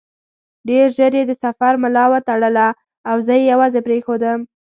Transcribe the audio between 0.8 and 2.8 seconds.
ژر یې د سفر ملا وتړله